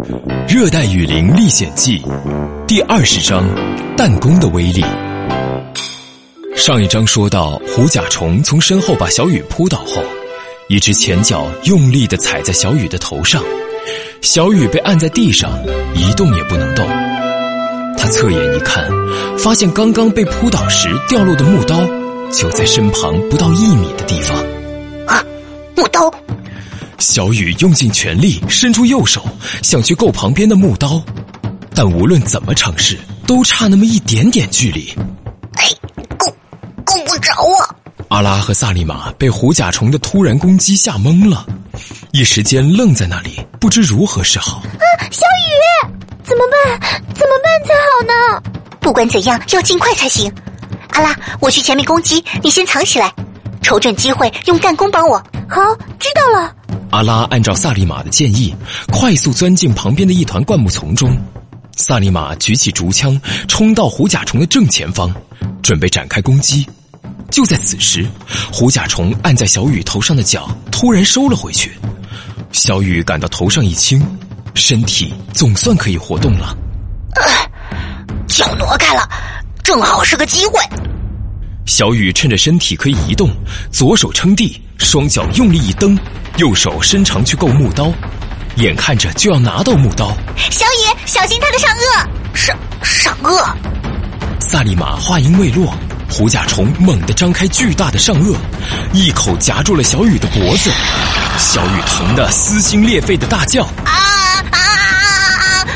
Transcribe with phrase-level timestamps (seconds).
[0.48, 2.00] 《热带雨林历险记》
[2.66, 3.44] 第二十章：
[3.98, 4.82] 弹弓的威力。
[6.56, 10.02] 上一章说到，虎甲虫从身后把小雨扑倒后，
[10.68, 13.42] 一只前脚用力的踩在小雨的头上，
[14.22, 15.52] 小雨被按在地上，
[15.94, 16.86] 一动也不能动。
[17.98, 18.88] 他侧眼一看，
[19.38, 21.78] 发现刚刚被扑倒时掉落的木刀，
[22.32, 24.34] 就在身旁不到一米的地方。
[25.06, 25.22] 啊，
[25.76, 26.10] 木刀！
[27.00, 29.24] 小雨用尽全力伸出右手，
[29.62, 31.02] 想去够旁边的木刀，
[31.74, 34.94] 但无论怎么尝试，都差那么一点点距离。
[35.54, 35.66] 哎，
[36.18, 36.26] 够
[36.84, 37.74] 够不着啊！
[38.08, 41.46] 阿拉和萨利玛被虎甲虫的突然攻击吓懵了，
[42.12, 44.58] 一时间愣在那里，不知如何是好。
[44.58, 45.22] 啊，小
[45.88, 46.80] 雨，怎么办？
[47.14, 48.42] 怎么办才好呢？
[48.78, 50.30] 不管怎样，要尽快才行。
[50.90, 53.10] 阿拉，我去前面攻击，你先藏起来，
[53.62, 55.16] 瞅准机会用弹弓帮我。
[55.48, 56.54] 好，知道了。
[56.90, 58.54] 阿拉按照萨利玛的建议，
[58.92, 61.16] 快速钻进旁边的一团灌木丛中。
[61.76, 65.14] 萨利玛举起竹枪，冲到虎甲虫的正前方，
[65.62, 66.68] 准备展开攻击。
[67.30, 68.06] 就在此时，
[68.52, 71.72] 虎甲虫按在小雨头上的脚突然收了回去。
[72.50, 74.04] 小雨感到头上一轻，
[74.54, 76.56] 身体总算可以活动了。
[78.26, 79.08] 脚挪开了，
[79.62, 80.60] 正好是个机会。
[81.66, 83.30] 小雨趁着身体可以移动，
[83.70, 85.96] 左手撑地，双脚用力一蹬。
[86.40, 87.92] 右手伸长去够木刀，
[88.56, 90.16] 眼看着就要拿到木刀。
[90.50, 92.34] 小雨，小心他的上颚！
[92.34, 93.54] 上上颚！
[94.40, 95.74] 萨利玛话音未落，
[96.08, 98.34] 胡甲虫猛地张开巨大的上颚，
[98.94, 100.72] 一口夹住了小雨的脖子。
[101.36, 103.92] 小雨疼得撕心裂肺的大叫：“啊
[104.50, 104.58] 啊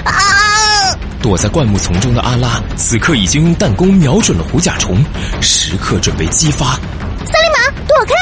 [0.05, 5.05] 啊啊！”躲在灌木丛中的阿拉，此刻已经用弹弓瞄准了虎甲虫，
[5.43, 6.77] 时刻准备激发。
[7.27, 8.15] 萨利玛，躲开！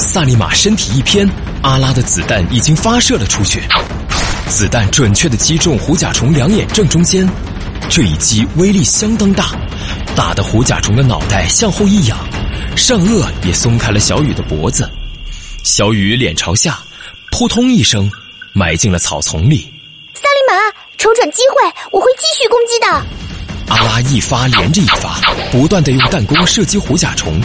[0.00, 1.28] 萨利玛身体一偏。
[1.62, 3.62] 阿拉的子弹已经发射了出去，
[4.48, 7.28] 子弹准确的击中虎甲虫两眼正中间，
[7.90, 9.50] 这一击威力相当大，
[10.16, 12.18] 打得虎甲虫的脑袋向后一仰，
[12.74, 14.90] 上颚也松开了小雨的脖子，
[15.62, 16.78] 小雨脸朝下，
[17.30, 18.10] 扑通一声
[18.54, 19.70] 埋进了草丛里。
[20.14, 20.54] 萨利玛，
[20.96, 22.86] 瞅准机会，我会继续攻击的。
[23.68, 25.20] 阿拉一发连着一发，
[25.52, 27.38] 不断的用弹弓射击虎甲虫，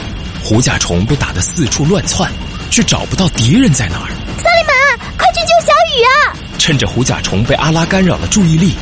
[0.45, 2.31] 虎甲虫被打得四处乱窜。
[2.75, 4.11] 却找不到敌人在哪儿。
[4.37, 6.35] 萨利玛，快去救小雨啊！
[6.57, 8.73] 趁着虎甲虫被阿拉干扰了注意力，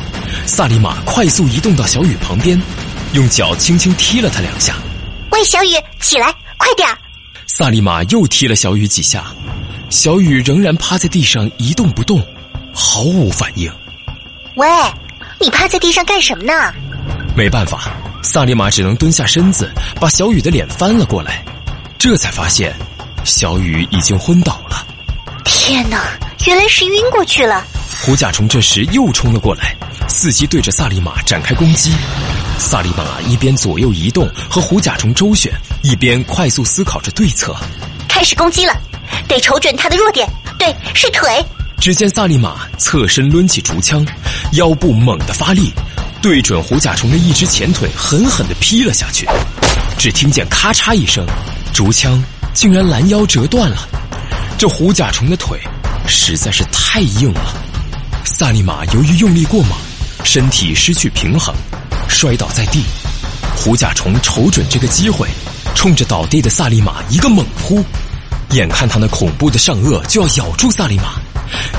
[0.46, 2.60] 萨利玛快速移动到小雨旁边，
[3.12, 4.74] 用脚轻轻踢了他两下。
[5.30, 5.68] 喂，小雨，
[6.00, 6.98] 起来，快点儿！
[7.46, 9.26] 萨利玛又踢了小雨几下，
[9.90, 12.20] 小雨仍然趴在地上一动不动，
[12.72, 13.70] 毫无反应。
[14.56, 14.66] 喂，
[15.40, 16.74] 你趴在地上干什么呢？
[17.36, 17.92] 没办法，
[18.24, 19.70] 萨利玛只能蹲下身子，
[20.00, 21.44] 把小雨的脸翻了过来，
[21.98, 22.74] 这才发现。
[23.22, 24.86] 小雨已经昏倒了，
[25.44, 26.02] 天哪！
[26.46, 27.64] 原来是晕过去了。
[28.02, 29.76] 虎甲虫这时又冲了过来，
[30.08, 31.92] 伺机对着萨利玛展开攻击。
[32.58, 35.52] 萨利玛一边左右移动和虎甲虫周旋，
[35.82, 37.54] 一边快速思考着对策。
[38.08, 38.74] 开始攻击了，
[39.28, 40.28] 得瞅准他的弱点。
[40.58, 41.44] 对，是腿。
[41.78, 44.04] 只见萨利玛侧身抡起竹枪，
[44.52, 45.72] 腰部猛地发力，
[46.24, 49.28] 对准虎甲虫的一只前腿狠狠的劈了下去。
[49.98, 51.26] 只听见咔嚓一声，
[51.74, 52.18] 竹枪。
[52.54, 53.86] 竟然拦腰折断了，
[54.56, 55.60] 这虎甲虫的腿
[56.06, 57.54] 实在是太硬了。
[58.24, 59.72] 萨利玛由于用力过猛，
[60.24, 61.54] 身体失去平衡，
[62.08, 62.84] 摔倒在地。
[63.54, 65.28] 虎甲虫瞅准这个机会，
[65.74, 67.84] 冲着倒地的萨利玛一个猛扑，
[68.52, 71.16] 眼看他那恐怖的上颚就要咬住萨利玛，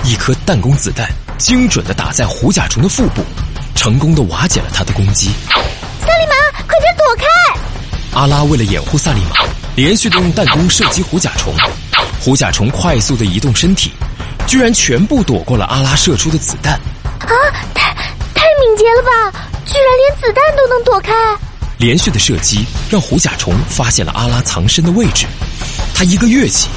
[0.04, 3.24] 一颗弹弓子弹精准的打在虎甲虫的腹部，
[3.76, 5.30] 成功的瓦解了他的攻击。
[6.00, 8.20] 萨利玛，快点躲开！
[8.20, 9.46] 阿拉为了掩护萨利玛。
[9.76, 11.54] 连续的用弹弓射击虎甲虫，
[12.22, 13.92] 虎甲虫快速的移动身体，
[14.48, 16.76] 居然全部躲过了阿拉射出的子弹。
[17.20, 17.30] 啊，
[17.74, 17.94] 太
[18.34, 19.40] 太敏捷了吧！
[19.66, 21.12] 居然连子弹都能躲开。
[21.78, 25.26] 连续的射击让虎甲虫发现了阿拉藏身的位置，
[25.94, 26.70] 它一个跃起，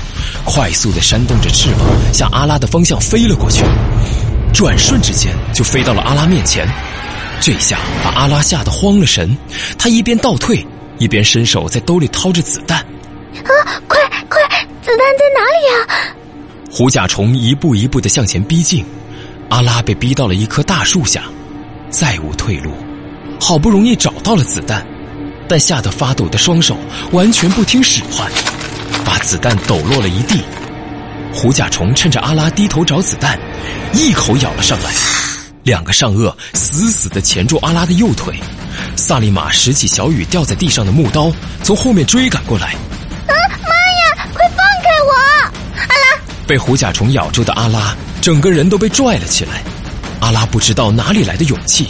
[0.45, 3.63] 快速的扇动着翅膀向阿拉的方向飞了过去，
[4.53, 6.69] 转瞬之间就飞到了阿拉面前。
[7.41, 9.37] 这下把阿拉吓得慌了神，
[9.79, 10.67] 他一边倒退。
[10.99, 13.53] 一边伸手在兜里掏着子弹，啊！
[13.87, 14.41] 快快，
[14.83, 16.15] 子弹在哪里呀？
[16.69, 18.85] 虎甲虫一步一步的向前逼近，
[19.49, 21.23] 阿拉被逼到了一棵大树下，
[21.89, 22.73] 再无退路。
[23.41, 24.85] 好不容易找到了子弹，
[25.49, 26.77] 但吓得发抖的双手
[27.13, 28.29] 完全不听使唤，
[29.05, 30.43] 把子弹抖落了一地。
[31.33, 33.39] 虎甲虫趁着阿拉低头找子弹，
[33.93, 34.91] 一口咬了上来，
[35.63, 38.35] 两个上颚死死的钳住阿拉的右腿。
[38.97, 41.33] 萨利玛拾起小雨掉在地上的木刀，
[41.63, 42.67] 从后面追赶过来。
[43.27, 44.29] 啊妈呀！
[44.35, 45.83] 快放开我！
[45.83, 49.63] 阿拉被虎甲虫咬住的阿拉，整个人都被拽了起来。
[50.21, 51.89] 阿阿拉不知道哪里来的勇气，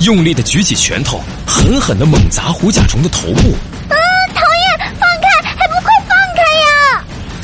[0.00, 3.54] 用力的举起拳头，狠狠的猛砸虎甲虫的头部。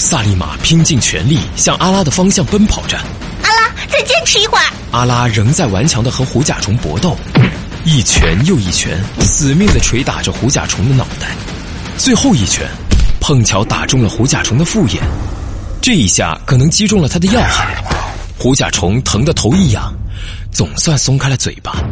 [0.04, 2.98] 萨利玛拼尽全力向阿拉的方向奔跑着。
[3.42, 4.64] 阿拉，再坚持一会儿。
[4.90, 7.16] 阿拉仍在顽强的和虎甲虫搏斗，
[7.86, 11.28] 一拳又一拳，死命的捶打着虎甲虫的脑袋。
[11.96, 12.68] 最后一拳，
[13.18, 15.02] 碰巧打中了虎甲虫的复眼，
[15.80, 17.82] 这一下可能击中了他的要害。
[18.38, 19.90] 虎甲虫疼得头一仰，
[20.52, 21.82] 总算松开了嘴巴。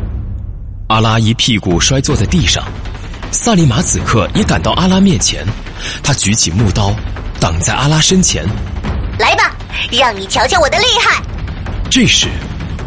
[0.89, 2.63] 阿拉一屁股摔坐在地上，
[3.31, 5.47] 萨利玛此刻也赶到阿拉面前，
[6.03, 6.95] 他举起木刀，
[7.43, 8.47] 挡在阿拉身前。
[9.19, 9.51] 来吧，
[9.91, 11.21] 让你瞧瞧我的厉害！
[11.91, 12.29] 这时，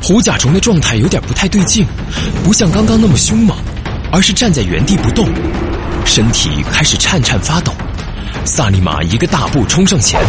[0.01, 1.85] 虎甲虫的状态有点不太对劲，
[2.41, 3.57] 不像刚刚那么凶猛，
[4.13, 5.27] 而是站在原地不动，
[6.05, 7.73] 身体开始颤颤发抖。
[8.45, 10.21] 萨利玛一个大步冲上前。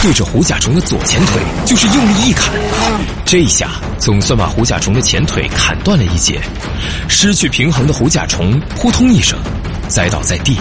[0.00, 2.52] 对着虎甲虫的左前腿就是用力一砍，
[3.24, 6.40] 这一下总算把虎甲虫的前腿砍断了一截。
[7.08, 9.38] 失去平衡的虎甲虫扑通一声
[9.88, 10.58] 栽倒在地，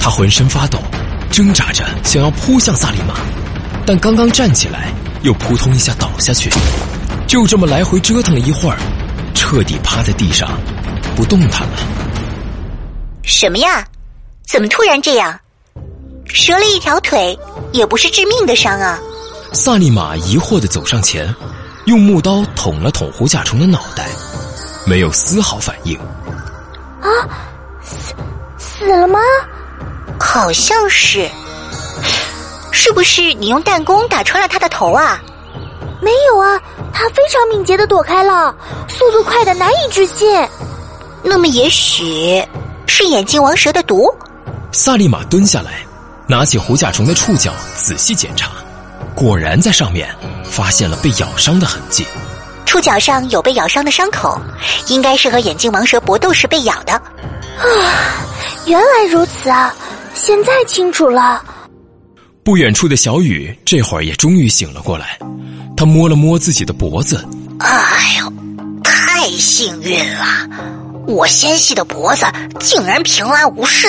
[0.00, 0.80] 他浑身发抖，
[1.30, 3.14] 挣扎着想要扑向萨利玛，
[3.86, 4.92] 但刚刚站起来
[5.22, 6.50] 又扑通一下倒下去，
[7.26, 8.78] 就这么来回折腾了一会儿，
[9.34, 10.50] 彻底趴在地上
[11.14, 11.78] 不动弹了。
[13.22, 13.86] 什么呀？
[14.46, 15.38] 怎么突然这样？
[16.26, 17.38] 折了一条腿。
[17.72, 18.98] 也不是致命的伤啊！
[19.52, 21.32] 萨利玛疑惑的走上前，
[21.84, 24.08] 用木刀捅了捅胡甲虫的脑袋，
[24.84, 25.96] 没有丝毫反应。
[27.00, 27.06] 啊，
[27.80, 28.12] 死
[28.58, 29.20] 死了吗？
[30.32, 31.28] 好像是。
[32.70, 35.20] 是不是你用弹弓打穿了他的头啊？
[36.00, 36.56] 没有啊，
[36.92, 38.54] 他非常敏捷的躲开了，
[38.86, 40.48] 速度快的难以置信。
[41.24, 42.40] 那么也许
[42.86, 44.08] 是眼镜王蛇的毒？
[44.70, 45.84] 萨利玛蹲下来。
[46.28, 48.52] 拿起胡甲虫的触角仔细检查，
[49.16, 50.08] 果然在上面
[50.48, 52.06] 发现了被咬伤的痕迹。
[52.64, 54.40] 触角上有被咬伤的伤口，
[54.86, 56.92] 应该是和眼镜王蛇搏斗时被咬的。
[56.92, 57.66] 啊，
[58.64, 59.74] 原来如此啊！
[60.14, 61.42] 现在清楚了。
[62.42, 65.18] 不远处的小雨这会儿也终于醒了过来，
[65.76, 67.24] 他摸了摸自己的脖子。
[67.58, 68.32] 哎呦，
[68.82, 70.48] 太幸运了！
[71.06, 72.26] 我纤细的脖子
[72.58, 73.88] 竟然平安无事。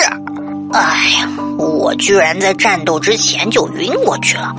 [0.74, 4.54] 哎呀，我居然在战斗之前就晕过去了，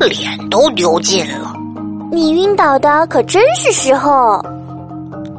[0.00, 1.54] 脸都丢尽了。
[2.10, 4.44] 你晕倒的可真是时候。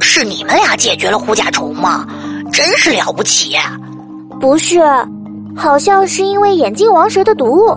[0.00, 2.06] 是你们俩解决了护甲虫吗？
[2.52, 3.56] 真是了不起。
[4.40, 4.80] 不是，
[5.56, 7.76] 好像是因为眼镜王蛇的毒。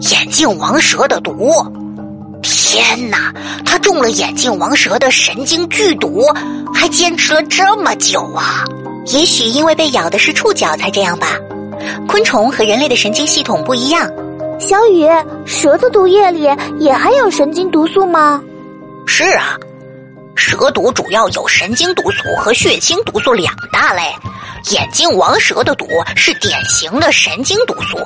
[0.00, 1.50] 眼镜王蛇的毒？
[2.42, 3.32] 天哪，
[3.64, 6.22] 他中了眼镜王蛇的神经剧毒，
[6.74, 8.64] 还坚持了这么久啊！
[9.06, 11.28] 也许因为被咬的是触角才这样吧。
[12.06, 14.10] 昆虫和人类的神经系统不一样。
[14.58, 15.06] 小雨，
[15.46, 16.48] 蛇的毒液里
[16.78, 18.42] 也含有神经毒素吗？
[19.06, 19.56] 是啊，
[20.34, 24.02] 蛇毒主要有神经毒素和血清毒素两大类。
[24.70, 27.98] 眼镜王蛇的毒是典型的神经毒素，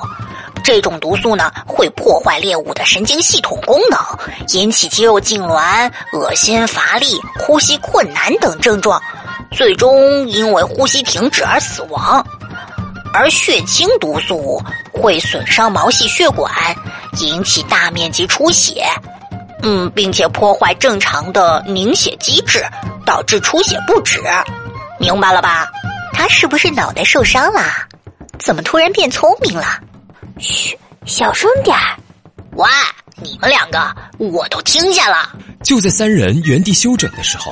[0.63, 3.99] 这种毒素呢会破坏猎物的神经系统功能，
[4.49, 9.01] 引起肌肉痉挛、恶心、乏力、呼吸困难等症状，
[9.51, 12.25] 最终因为呼吸停止而死亡。
[13.13, 14.61] 而血清毒素
[14.93, 16.49] 会损伤毛细血管，
[17.19, 18.85] 引起大面积出血，
[19.63, 22.63] 嗯，并且破坏正常的凝血机制，
[23.05, 24.21] 导致出血不止。
[24.97, 25.67] 明白了吧？
[26.21, 27.63] 他是不是脑袋受伤了？
[28.37, 29.65] 怎么突然变聪明了？
[30.37, 31.97] 嘘，小声点儿。
[32.51, 32.67] 喂，
[33.15, 35.31] 你们两个，我都听见了。
[35.63, 37.51] 就在三人原地休整的时候。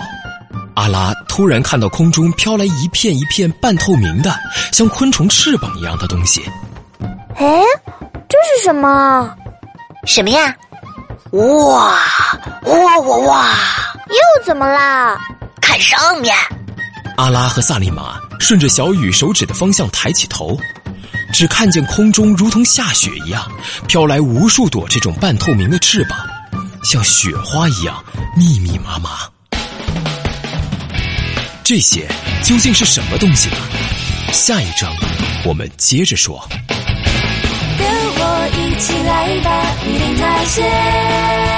[0.76, 4.38] 阿拉突然看到空中飘来一片一片半透明的、
[4.72, 6.48] 像昆虫翅膀一样的东西。
[7.38, 7.64] 哎，
[8.30, 9.36] 这是什么？
[10.06, 10.56] 什么呀？
[11.32, 12.06] 哇
[12.66, 13.56] 哇哇哇！
[14.10, 15.18] 又怎么啦？
[15.60, 16.36] 看上面！
[17.18, 20.58] 阿拉和萨利玛顺着小雨手指的方向抬起头，
[21.32, 23.48] 只看见空中如同下雪一样
[23.88, 26.18] 飘来无数朵这种半透明的翅膀，
[26.84, 28.04] 像雪花一样
[28.36, 29.30] 密密麻麻。
[31.64, 32.08] 这些
[32.44, 33.58] 究竟是什么东西呢？
[34.32, 34.92] 下一章
[35.46, 36.44] 我们接着说。
[37.78, 41.49] 跟我一起来吧，一定发现。